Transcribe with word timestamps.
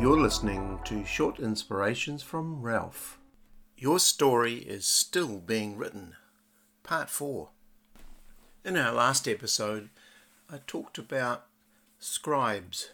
You're 0.00 0.20
listening 0.20 0.78
to 0.84 1.04
short 1.04 1.40
inspirations 1.40 2.22
from 2.22 2.62
Ralph. 2.62 3.18
Your 3.76 3.98
story 3.98 4.58
is 4.58 4.86
still 4.86 5.38
being 5.38 5.76
written. 5.76 6.14
Part 6.84 7.10
4. 7.10 7.48
In 8.64 8.76
our 8.76 8.92
last 8.92 9.26
episode, 9.26 9.88
I 10.48 10.60
talked 10.68 10.98
about 10.98 11.46
scribes, 11.98 12.90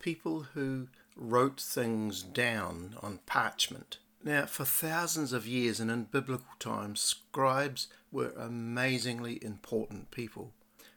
people 0.00 0.46
who 0.54 0.88
wrote 1.14 1.60
things 1.60 2.24
down 2.24 2.96
on 3.00 3.20
parchment. 3.26 3.98
Now, 4.24 4.46
for 4.46 4.64
thousands 4.64 5.32
of 5.32 5.46
years 5.46 5.78
and 5.78 5.92
in 5.92 6.08
biblical 6.10 6.56
times, 6.58 7.00
scribes 7.00 7.86
were 8.10 8.32
amazingly 8.36 9.38
important 9.44 10.10
people. 10.10 10.54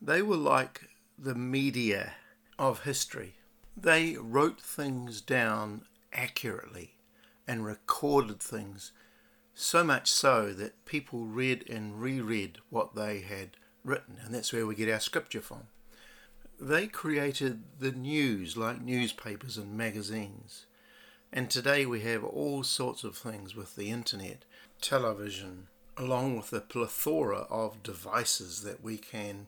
They 0.00 0.22
were 0.22 0.36
like 0.36 0.88
the 1.18 1.34
media 1.34 2.14
of 2.58 2.84
history. 2.84 3.34
They 3.76 4.16
wrote 4.16 4.60
things 4.60 5.20
down 5.20 5.82
accurately 6.12 6.96
and 7.46 7.64
recorded 7.64 8.40
things, 8.40 8.92
so 9.54 9.82
much 9.82 10.10
so 10.10 10.52
that 10.52 10.84
people 10.84 11.24
read 11.24 11.68
and 11.68 12.00
reread 12.00 12.58
what 12.68 12.94
they 12.94 13.20
had 13.20 13.56
written, 13.84 14.18
and 14.24 14.34
that's 14.34 14.52
where 14.52 14.66
we 14.66 14.74
get 14.74 14.90
our 14.90 15.00
scripture 15.00 15.40
from. 15.40 15.64
They 16.60 16.86
created 16.86 17.62
the 17.78 17.92
news 17.92 18.56
like 18.56 18.82
newspapers 18.82 19.56
and 19.56 19.76
magazines. 19.76 20.66
And 21.32 21.48
today 21.48 21.86
we 21.86 22.00
have 22.00 22.24
all 22.24 22.64
sorts 22.64 23.02
of 23.04 23.16
things 23.16 23.54
with 23.54 23.76
the 23.76 23.90
internet, 23.90 24.44
television, 24.80 25.68
along 25.96 26.36
with 26.36 26.50
the 26.50 26.60
plethora 26.60 27.46
of 27.48 27.82
devices 27.82 28.62
that 28.62 28.82
we 28.82 28.98
can 28.98 29.46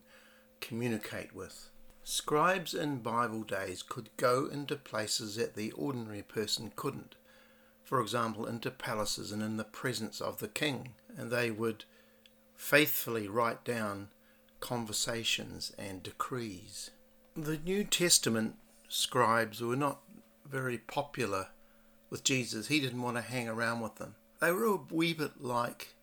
communicate 0.61 1.35
with. 1.35 1.69
Scribes 2.05 2.75
in 2.75 2.99
Bible 2.99 3.43
days 3.45 3.83
could 3.83 4.11
go 4.17 4.47
into 4.47 4.75
places 4.77 5.37
that 5.37 5.55
the 5.55 5.71
ordinary 5.73 6.23
person 6.23 6.73
couldn't. 6.75 7.15
For 7.85 8.01
example, 8.01 8.47
into 8.47 8.71
palaces 8.71 9.31
and 9.31 9.43
in 9.43 9.57
the 9.57 9.65
presence 9.65 10.21
of 10.21 10.39
the 10.39 10.49
king, 10.49 10.95
and 11.17 11.31
they 11.31 11.51
would 11.51 11.85
faithfully 12.57 13.29
write 13.29 13.65
down 13.65 14.09
conversations 14.61 15.73
and 15.79 16.03
decrees. 16.03 16.91
The 17.35 17.59
New 17.59 17.85
Testament 17.85 18.57
scribes 18.89 19.61
were 19.61 19.77
not 19.77 20.01
very 20.49 20.79
popular 20.79 21.49
with 22.11 22.25
Jesus. 22.25 22.69
He 22.69 22.81
didn't 22.81 23.03
want 23.03 23.17
to 23.17 23.23
hang 23.23 23.49
around 23.49 23.81
with 23.81 23.97
them. 23.97 24.17
They 24.41 24.53
were 24.53 24.67
a 24.67 24.81
wee 24.91 25.15
bit 25.15 25.41
like 25.41 25.95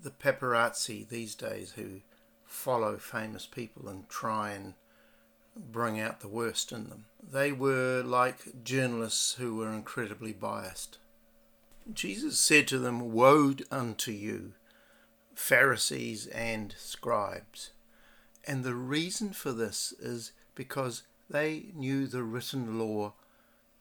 the 0.00 0.10
paparazzi 0.10 1.08
these 1.08 1.34
days 1.34 1.72
who 1.72 2.00
follow 2.44 2.98
famous 2.98 3.46
people 3.46 3.88
and 3.88 4.08
try 4.08 4.50
and 4.50 4.74
bring 5.56 6.00
out 6.00 6.20
the 6.20 6.28
worst 6.28 6.72
in 6.72 6.88
them. 6.88 7.04
They 7.22 7.52
were 7.52 8.02
like 8.04 8.64
journalists 8.64 9.34
who 9.34 9.56
were 9.56 9.72
incredibly 9.72 10.32
biased. 10.32 10.98
Jesus 11.92 12.38
said 12.38 12.68
to 12.68 12.78
them, 12.78 13.12
Woe 13.12 13.54
unto 13.70 14.12
you, 14.12 14.52
Pharisees 15.34 16.26
and 16.28 16.74
scribes. 16.78 17.70
And 18.46 18.64
the 18.64 18.74
reason 18.74 19.32
for 19.32 19.52
this 19.52 19.92
is 20.00 20.32
because 20.54 21.02
they 21.30 21.66
knew 21.74 22.06
the 22.06 22.22
written 22.22 22.78
law 22.78 23.14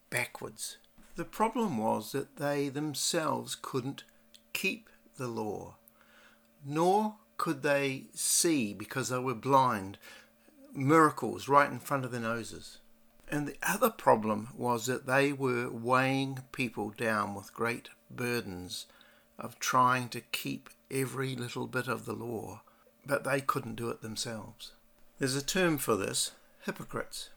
backwards. 0.10 0.78
The 1.16 1.26
problem 1.26 1.78
was 1.78 2.12
that 2.12 2.38
they 2.38 2.70
themselves 2.70 3.58
couldn't 3.60 4.04
keep 4.54 4.90
the 5.18 5.28
law, 5.28 5.76
nor 6.66 7.16
could 7.38 7.64
they 7.64 8.06
see 8.14 8.74
because 8.74 9.10
they 9.10 9.18
were 9.18 9.36
blind 9.36 9.98
miracles 10.74 11.48
right 11.48 11.72
in 11.72 11.80
front 11.80 12.06
of 12.06 12.12
their 12.12 12.22
noses. 12.22 12.80
And 13.30 13.48
the 13.48 13.58
other 13.64 13.90
problem 13.90 14.50
was 14.58 14.86
that 14.88 15.06
they 15.06 15.32
were 15.32 15.70
weighing 15.70 16.40
people 16.52 16.90
down 16.90 17.34
with 17.34 17.54
great 17.54 17.90
burdens 18.10 18.88
of 19.40 19.58
trying 19.58 20.10
to 20.10 20.22
keep 20.22 20.70
every 20.90 21.36
little 21.36 21.66
bit 21.66 21.88
of 21.88 22.06
the 22.06 22.14
law, 22.14 22.62
but 23.06 23.24
they 23.24 23.42
couldn't 23.42 23.76
do 23.76 23.90
it 23.90 24.02
themselves. 24.02 24.74
There's 25.18 25.36
a 25.36 25.46
term 25.46 25.78
for 25.78 25.96
this 25.96 26.32
hypocrites. 26.66 27.30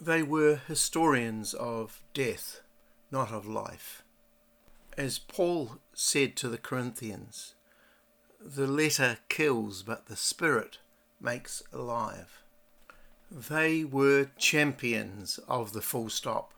They 0.00 0.22
were 0.22 0.60
historians 0.68 1.54
of 1.54 2.02
death, 2.12 2.60
not 3.10 3.30
of 3.30 3.46
life. 3.46 4.02
As 4.96 5.18
Paul 5.18 5.78
said 5.92 6.36
to 6.36 6.48
the 6.48 6.58
Corinthians, 6.58 7.54
the 8.40 8.66
letter 8.66 9.18
kills, 9.28 9.82
but 9.82 10.06
the 10.06 10.16
spirit 10.16 10.78
makes 11.20 11.62
alive. 11.72 12.43
They 13.30 13.84
were 13.84 14.30
champions 14.36 15.38
of 15.48 15.72
the 15.72 15.82
full 15.82 16.08
stop. 16.08 16.52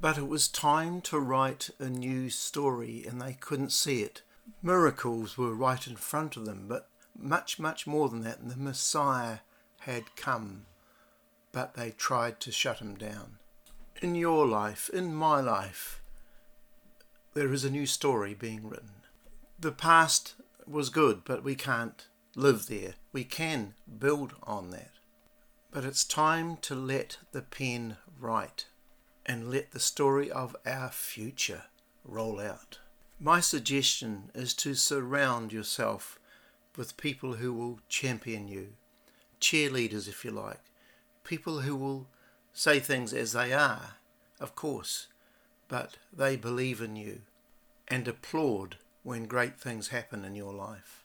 But 0.00 0.18
it 0.18 0.28
was 0.28 0.48
time 0.48 1.00
to 1.02 1.18
write 1.18 1.70
a 1.78 1.88
new 1.88 2.30
story 2.30 3.04
and 3.06 3.20
they 3.20 3.32
couldn't 3.34 3.72
see 3.72 4.02
it. 4.02 4.22
Miracles 4.62 5.38
were 5.38 5.54
right 5.54 5.86
in 5.86 5.96
front 5.96 6.36
of 6.36 6.44
them, 6.44 6.66
but 6.68 6.88
much, 7.18 7.58
much 7.58 7.86
more 7.86 8.08
than 8.08 8.22
that. 8.22 8.46
The 8.46 8.56
Messiah 8.56 9.38
had 9.80 10.16
come, 10.16 10.66
but 11.52 11.74
they 11.74 11.90
tried 11.90 12.40
to 12.40 12.52
shut 12.52 12.80
him 12.80 12.96
down. 12.96 13.38
In 14.02 14.14
your 14.14 14.46
life, 14.46 14.90
in 14.90 15.14
my 15.14 15.40
life, 15.40 16.02
there 17.34 17.52
is 17.52 17.64
a 17.64 17.70
new 17.70 17.86
story 17.86 18.34
being 18.34 18.68
written. 18.68 19.02
The 19.58 19.72
past 19.72 20.34
was 20.66 20.90
good, 20.90 21.22
but 21.24 21.42
we 21.42 21.54
can't 21.54 22.06
live 22.36 22.66
there. 22.66 22.94
We 23.12 23.24
can 23.24 23.74
build 23.98 24.34
on 24.42 24.70
that. 24.70 24.90
But 25.74 25.84
it's 25.84 26.04
time 26.04 26.56
to 26.58 26.76
let 26.76 27.18
the 27.32 27.42
pen 27.42 27.96
write 28.20 28.66
and 29.26 29.50
let 29.50 29.72
the 29.72 29.80
story 29.80 30.30
of 30.30 30.54
our 30.64 30.88
future 30.88 31.64
roll 32.04 32.38
out. 32.38 32.78
My 33.18 33.40
suggestion 33.40 34.30
is 34.36 34.54
to 34.54 34.76
surround 34.76 35.52
yourself 35.52 36.20
with 36.76 36.96
people 36.96 37.34
who 37.34 37.52
will 37.52 37.80
champion 37.88 38.46
you, 38.46 38.74
cheerleaders, 39.40 40.06
if 40.06 40.24
you 40.24 40.30
like, 40.30 40.60
people 41.24 41.62
who 41.62 41.74
will 41.74 42.06
say 42.52 42.78
things 42.78 43.12
as 43.12 43.32
they 43.32 43.52
are, 43.52 43.94
of 44.38 44.54
course, 44.54 45.08
but 45.66 45.96
they 46.12 46.36
believe 46.36 46.80
in 46.80 46.94
you 46.94 47.22
and 47.88 48.06
applaud 48.06 48.76
when 49.02 49.26
great 49.26 49.58
things 49.58 49.88
happen 49.88 50.24
in 50.24 50.36
your 50.36 50.54
life. 50.54 51.02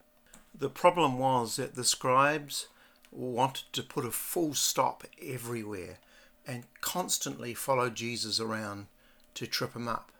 The 0.53 0.69
problem 0.69 1.17
was 1.17 1.55
that 1.55 1.73
the 1.73 1.83
scribes 1.83 2.67
wanted 3.11 3.71
to 3.73 3.83
put 3.83 4.05
a 4.05 4.11
full 4.11 4.53
stop 4.53 5.03
everywhere 5.21 5.99
and 6.45 6.65
constantly 6.81 7.53
follow 7.53 7.89
Jesus 7.89 8.39
around 8.39 8.87
to 9.35 9.47
trip 9.47 9.75
him 9.75 9.87
up. 9.87 10.11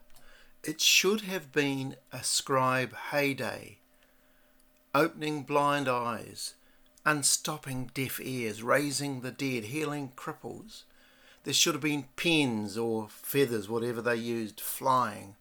It 0.64 0.82
should 0.82 1.22
have 1.22 1.52
been 1.52 1.96
a 2.12 2.24
scribe 2.24 2.94
heyday, 3.12 3.78
opening 4.94 5.44
blind 5.44 5.88
eyes, 5.88 6.56
unstopping 7.06 7.92
deaf 7.94 8.20
ears, 8.22 8.62
raising 8.62 9.22
the 9.22 9.32
dead, 9.32 9.66
healing 9.66 10.12
cripples. 10.16 10.84
There 11.46 11.54
should 11.54 11.74
have 11.74 11.82
been 11.82 12.10
pens 12.18 12.78
or 12.78 13.08
feathers, 13.10 13.70
whatever 13.70 14.02
they 14.02 14.18
used, 14.18 14.60
flying, 14.60 15.36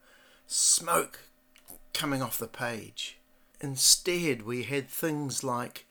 smoke 0.47 1.25
coming 1.92 2.22
off 2.22 2.38
the 2.38 2.47
page. 2.47 3.19
Instead, 3.60 4.42
we 4.42 4.62
had 4.62 4.88
things 4.88 5.42
like 5.42 5.84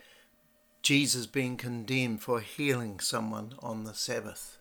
Jesus 0.82 1.26
being 1.26 1.58
condemned 1.58 2.22
for 2.22 2.40
healing 2.40 3.00
someone 3.00 3.54
on 3.60 3.84
the 3.84 3.94
Sabbath. 3.94 4.58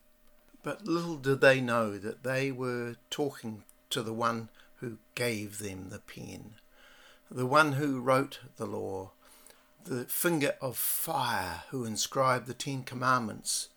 But 0.62 0.86
little 0.86 1.16
did 1.16 1.40
they 1.40 1.60
know 1.60 1.96
that 1.98 2.24
they 2.24 2.50
were 2.50 2.96
talking 3.10 3.62
to 3.90 4.02
the 4.02 4.12
one 4.12 4.48
who 4.76 4.98
gave 5.14 5.58
them 5.58 5.90
the 5.90 6.00
pen, 6.00 6.54
the 7.30 7.46
one 7.46 7.72
who 7.72 8.00
wrote 8.00 8.40
the 8.56 8.66
law, 8.66 9.12
the 9.84 10.04
finger 10.04 10.54
of 10.60 10.76
fire 10.76 11.62
who 11.70 11.84
inscribed 11.84 12.46
the 12.46 12.54
Ten 12.54 12.82
Commandments 12.82 13.68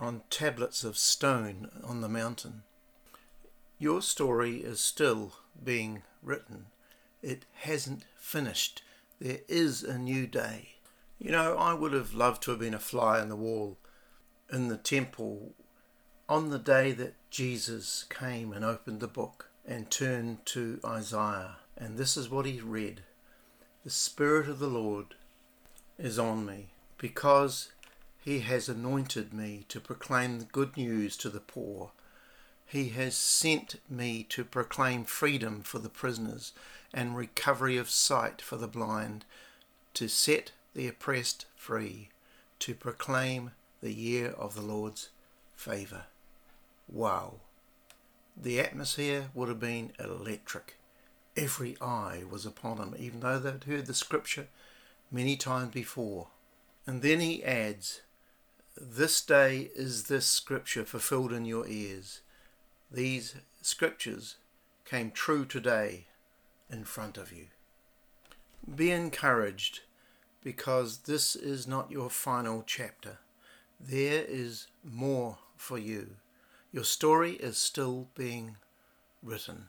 on 0.00 0.22
tablets 0.30 0.84
of 0.84 0.96
stone 0.96 1.70
on 1.84 2.00
the 2.00 2.08
mountain. 2.08 2.62
Your 3.78 4.00
story 4.00 4.58
is 4.58 4.80
still 4.80 5.34
being 5.62 6.02
written. 6.22 6.66
It 7.22 7.44
hasn't 7.56 8.04
finished. 8.16 8.82
There 9.20 9.40
is 9.48 9.82
a 9.82 9.98
new 9.98 10.26
day. 10.26 10.77
You 11.18 11.32
know, 11.32 11.56
I 11.56 11.74
would 11.74 11.92
have 11.92 12.14
loved 12.14 12.42
to 12.44 12.52
have 12.52 12.60
been 12.60 12.74
a 12.74 12.78
fly 12.78 13.20
on 13.20 13.28
the 13.28 13.36
wall 13.36 13.76
in 14.52 14.68
the 14.68 14.76
temple 14.76 15.52
on 16.28 16.50
the 16.50 16.58
day 16.58 16.92
that 16.92 17.14
Jesus 17.30 18.04
came 18.08 18.52
and 18.52 18.64
opened 18.64 19.00
the 19.00 19.08
book 19.08 19.50
and 19.66 19.90
turned 19.90 20.46
to 20.46 20.78
Isaiah. 20.84 21.56
And 21.76 21.96
this 21.96 22.16
is 22.16 22.28
what 22.28 22.46
he 22.46 22.60
read 22.60 23.02
The 23.84 23.90
Spirit 23.90 24.48
of 24.48 24.58
the 24.58 24.68
Lord 24.68 25.14
is 25.98 26.18
on 26.18 26.46
me 26.46 26.68
because 26.98 27.72
he 28.24 28.40
has 28.40 28.68
anointed 28.68 29.32
me 29.32 29.64
to 29.68 29.80
proclaim 29.80 30.38
the 30.38 30.44
good 30.44 30.76
news 30.76 31.16
to 31.18 31.30
the 31.30 31.40
poor. 31.40 31.90
He 32.64 32.90
has 32.90 33.16
sent 33.16 33.76
me 33.88 34.24
to 34.28 34.44
proclaim 34.44 35.04
freedom 35.04 35.62
for 35.62 35.78
the 35.78 35.88
prisoners 35.88 36.52
and 36.92 37.16
recovery 37.16 37.76
of 37.76 37.90
sight 37.90 38.42
for 38.42 38.56
the 38.56 38.68
blind, 38.68 39.24
to 39.94 40.08
set 40.08 40.52
the 40.78 40.86
oppressed 40.86 41.44
free, 41.56 42.08
to 42.60 42.72
proclaim 42.72 43.50
the 43.80 43.92
year 43.92 44.28
of 44.38 44.54
the 44.54 44.62
Lord's 44.62 45.08
favour. 45.56 46.04
Wow. 46.86 47.40
the 48.40 48.60
atmosphere 48.60 49.30
would 49.34 49.48
have 49.48 49.58
been 49.58 49.90
electric. 49.98 50.76
Every 51.36 51.76
eye 51.80 52.22
was 52.30 52.46
upon 52.46 52.78
him, 52.78 52.94
even 52.96 53.18
though 53.18 53.40
they'd 53.40 53.64
heard 53.64 53.86
the 53.86 53.92
scripture 53.92 54.46
many 55.10 55.36
times 55.36 55.74
before. 55.74 56.28
And 56.86 57.02
then 57.02 57.18
he 57.18 57.42
adds, 57.42 58.02
This 58.80 59.20
day 59.20 59.70
is 59.74 60.04
this 60.04 60.26
scripture 60.26 60.84
fulfilled 60.84 61.32
in 61.32 61.44
your 61.44 61.66
ears. 61.66 62.20
These 62.88 63.34
scriptures 63.62 64.36
came 64.84 65.10
true 65.10 65.44
today 65.44 66.06
in 66.70 66.84
front 66.84 67.18
of 67.18 67.32
you. 67.32 67.46
Be 68.72 68.92
encouraged 68.92 69.80
because 70.48 71.00
this 71.00 71.36
is 71.36 71.68
not 71.68 71.90
your 71.90 72.08
final 72.08 72.64
chapter. 72.66 73.18
There 73.78 74.24
is 74.26 74.66
more 74.82 75.36
for 75.58 75.76
you. 75.76 76.14
Your 76.72 76.84
story 76.84 77.32
is 77.32 77.58
still 77.58 78.08
being 78.14 78.56
written. 79.22 79.66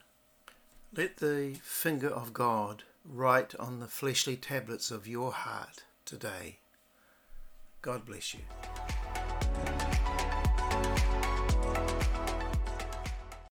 Let 0.96 1.18
the 1.18 1.58
finger 1.62 2.08
of 2.08 2.32
God 2.32 2.84
write 3.04 3.54
on 3.60 3.82
the 3.82 3.88
fleshly 3.88 4.38
tablets 4.38 4.90
of 4.90 5.06
your 5.06 5.34
heart 5.34 5.84
today. 6.06 6.60
God 7.82 8.06
bless 8.06 8.34
you. 8.34 8.40